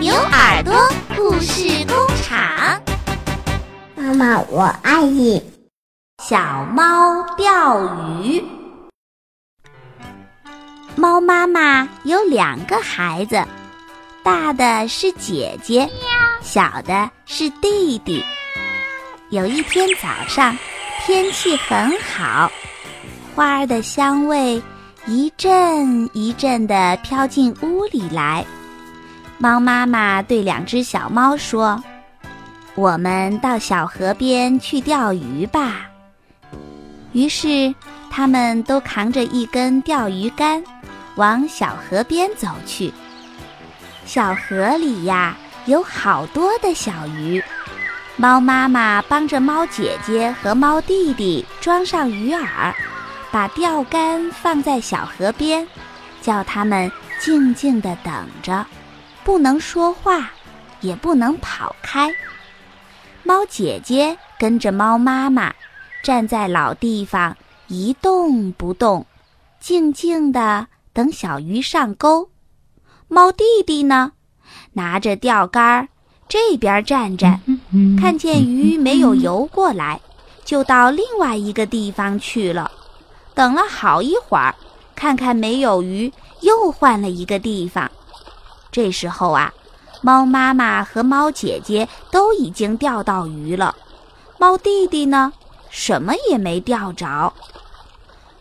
[0.00, 0.72] 牛耳朵
[1.16, 2.80] 故事工厂。
[3.96, 5.42] 妈妈，我爱你。
[6.22, 7.82] 小猫钓
[8.22, 8.40] 鱼。
[10.94, 13.44] 猫妈妈有两个孩子，
[14.22, 15.90] 大的是姐姐，
[16.42, 18.24] 小的是弟弟。
[19.30, 20.56] 有一天早上，
[21.04, 22.48] 天气很好，
[23.34, 24.62] 花儿的香味
[25.08, 28.46] 一阵一阵的飘进屋里来。
[29.40, 31.80] 猫妈妈对两只小猫说
[32.74, 35.86] ：“我们到小河边去钓鱼吧。”
[37.14, 37.72] 于是，
[38.10, 40.62] 他们都扛着一根钓鱼竿，
[41.14, 42.92] 往小河边走去。
[44.04, 47.40] 小河里呀，有好多的小鱼。
[48.16, 52.74] 猫妈妈帮着猫姐姐和猫弟弟装上鱼饵，
[53.30, 55.64] 把钓竿放在小河边，
[56.20, 58.66] 叫他们静静地等着。
[59.28, 60.30] 不能说话，
[60.80, 62.10] 也不能跑开。
[63.22, 65.54] 猫姐姐跟着猫妈妈，
[66.02, 69.04] 站在老地方一动不动，
[69.60, 72.30] 静静地等小鱼上钩。
[73.06, 74.12] 猫弟弟呢，
[74.72, 75.88] 拿着钓竿，
[76.26, 77.38] 这边站站，
[78.00, 80.00] 看见鱼没有游过来，
[80.42, 82.70] 就到另外一个地方去了。
[83.34, 84.54] 等了好一会儿，
[84.94, 86.10] 看看没有鱼，
[86.40, 87.90] 又换了一个地方。
[88.78, 89.52] 这时候啊，
[90.02, 93.74] 猫妈妈和猫姐姐都已经钓到鱼了，
[94.38, 95.32] 猫弟弟呢，
[95.68, 97.32] 什么也没钓着。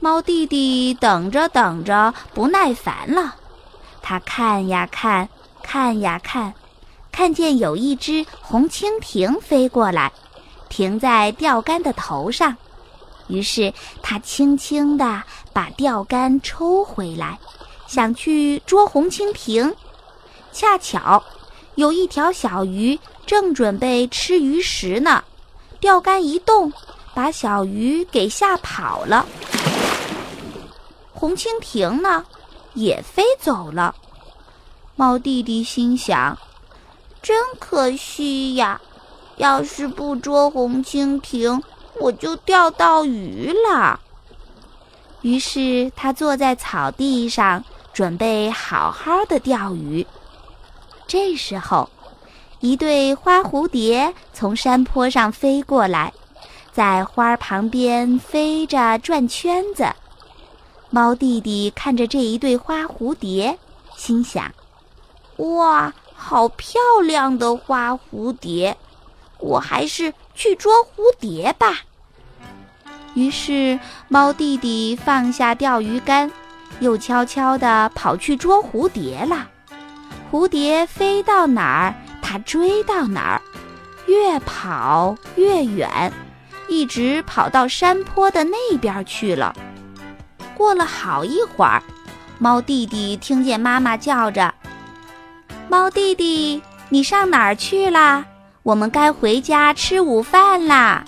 [0.00, 3.36] 猫弟弟等着等着不耐烦了，
[4.02, 5.30] 他看呀看，
[5.62, 6.52] 看呀看，
[7.10, 10.12] 看见有一只红蜻蜓飞过来，
[10.68, 12.54] 停在钓竿的头上，
[13.28, 15.22] 于是他轻轻地
[15.54, 17.38] 把钓竿抽回来，
[17.86, 19.74] 想去捉红蜻蜓。
[20.52, 21.22] 恰巧，
[21.76, 25.22] 有一条小鱼正准备吃鱼食呢，
[25.80, 26.72] 钓竿一动，
[27.14, 29.26] 把小鱼给吓跑了。
[31.12, 32.24] 红蜻蜓呢，
[32.74, 33.94] 也飞走了。
[34.96, 36.36] 猫弟弟心想：
[37.22, 38.80] 真可惜呀！
[39.36, 41.62] 要是不捉红蜻蜓，
[42.00, 44.00] 我就钓到鱼了。
[45.22, 50.04] 于是他坐在草地上，准备好好的钓鱼。
[51.08, 51.88] 这时候，
[52.60, 56.12] 一对花蝴蝶从山坡上飞过来，
[56.70, 59.86] 在花旁边飞着转圈子。
[60.90, 63.58] 猫弟弟看着这一对花蝴蝶，
[63.96, 64.52] 心想
[65.38, 68.76] ：“哇，好漂亮的花蝴蝶！
[69.38, 71.80] 我还是去捉蝴蝶吧。”
[73.14, 76.30] 于是，猫弟弟放下钓鱼竿，
[76.80, 79.48] 又悄悄地跑去捉蝴蝶了。
[80.30, 83.42] 蝴蝶飞到哪儿，它追到哪儿，
[84.06, 86.12] 越跑越远，
[86.68, 89.54] 一直跑到山坡的那边去了。
[90.54, 91.82] 过了好一会儿，
[92.38, 94.52] 猫弟弟听见妈妈叫着
[95.68, 98.24] ：“猫弟弟，你上哪儿去啦？
[98.62, 101.04] 我们该回家吃午饭啦。”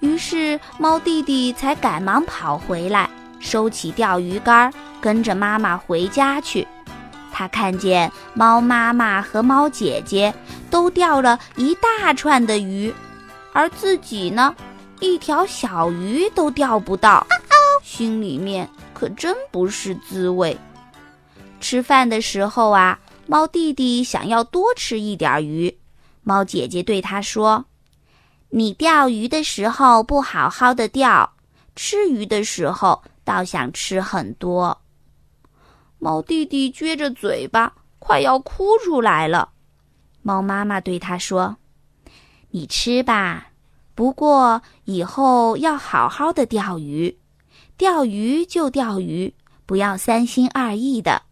[0.00, 6.66] 于是猫弟弟才赶忙跑回来，收起钓鱼竿，跟着妈妈回家去。
[7.36, 10.32] 他看见猫妈妈和猫姐姐
[10.70, 12.94] 都钓了一大串的鱼，
[13.52, 14.54] 而自己呢，
[15.00, 17.26] 一条小鱼都钓不到，
[17.82, 20.56] 心里面可真不是滋味。
[21.60, 22.96] 吃饭的时候啊，
[23.26, 25.76] 猫弟弟想要多吃一点鱼，
[26.22, 27.64] 猫姐姐对他说
[28.50, 31.28] ：“你钓鱼的时候不好好的钓，
[31.74, 34.78] 吃鱼的时候倒想吃很多。”
[36.04, 39.48] 猫弟弟撅着嘴巴，快要哭出来了。
[40.20, 41.56] 猫妈妈对他说
[42.52, 43.46] ：“你吃吧，
[43.94, 47.16] 不过以后要好好的钓鱼。
[47.78, 49.32] 钓鱼就钓鱼，
[49.64, 51.22] 不要三心二意的，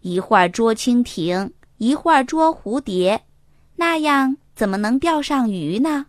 [0.00, 3.22] 一会儿捉蜻蜓，一会儿捉蝴蝶，
[3.76, 6.06] 那样怎么能钓上鱼呢？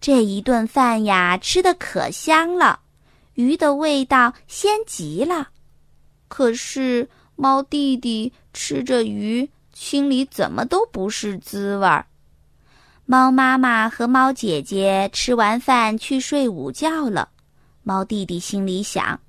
[0.00, 2.78] 这一顿饭呀，吃的可香了，
[3.34, 5.48] 鱼的味道鲜极了。”
[6.28, 12.06] 可是猫弟弟吃着鱼，心里怎么都不是滋味儿。
[13.04, 17.28] 猫妈妈和猫姐姐吃完饭去睡午觉了，
[17.84, 19.20] 猫弟弟心里想：“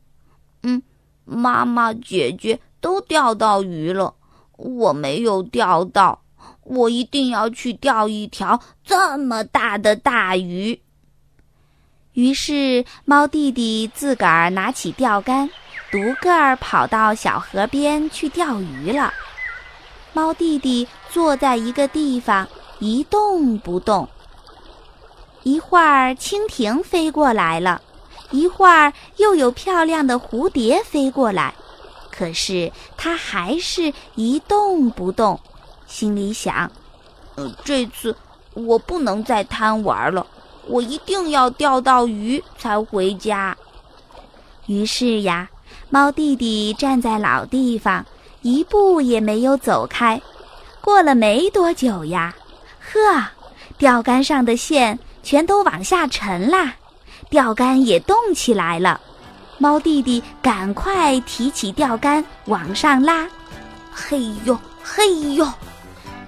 [0.64, 0.82] 嗯，
[1.26, 4.16] 妈妈姐姐都钓到鱼了，
[4.56, 6.24] 我没有钓到，
[6.64, 10.82] 我一定要去钓一条这么大的大鱼。”
[12.14, 15.48] 于是猫弟弟自个儿拿起钓竿。
[15.92, 19.14] 独个儿跑到小河边去钓鱼了。
[20.14, 22.48] 猫弟弟坐在一个地方
[22.80, 24.08] 一动不动。
[25.44, 27.82] 一会儿蜻蜓飞过来了，
[28.32, 31.54] 一会儿又有漂亮的蝴蝶飞过来，
[32.12, 35.40] 可是它还是一动不动，
[35.88, 36.70] 心里想
[37.36, 38.14] ：“呃，这次
[38.54, 40.28] 我不能再贪玩了，
[40.66, 43.56] 我一定要钓到鱼才回家。”
[44.68, 45.50] 于是呀，
[45.90, 48.06] 猫弟弟站在老地方。
[48.44, 50.22] 一步也没有走开，
[50.80, 52.34] 过了没多久呀，
[52.80, 53.26] 呵，
[53.78, 56.76] 钓竿上的线全都往下沉啦，
[57.30, 59.02] 钓竿也动起来了。
[59.58, 63.28] 猫弟弟赶快提起钓竿往上拉，
[63.92, 65.46] 嘿呦嘿呦，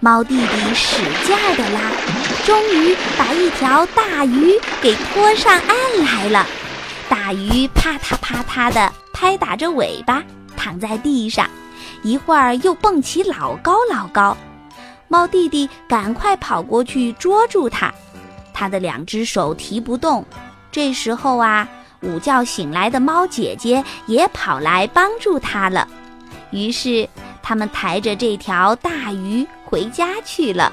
[0.02, 1.80] 猫弟弟使劲的拉，
[2.44, 6.46] 终于把一条大鱼给拖上岸来了。
[7.10, 10.24] 大鱼啪嗒啪嗒的拍打着尾巴，
[10.56, 11.50] 躺在地上。
[12.04, 14.38] 一会儿又蹦起老高老高，
[15.08, 17.92] 猫弟弟赶快跑过去捉住它，
[18.54, 20.24] 它的两只手提不动。
[20.72, 21.68] 这时候啊，
[22.02, 25.88] 午觉醒来的猫姐姐也跑来帮助它了。
[26.52, 27.10] 于是
[27.42, 30.72] 他们抬着这条大鱼回家去了。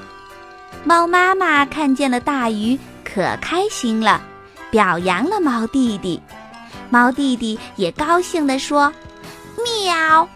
[0.83, 4.21] 猫妈妈看见了大鱼，可开心了，
[4.71, 6.21] 表扬了猫弟弟。
[6.89, 8.91] 猫弟弟也高兴地说
[9.63, 10.27] ：“喵。”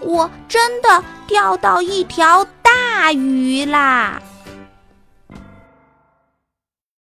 [0.00, 4.20] 我真的钓到一条大鱼啦！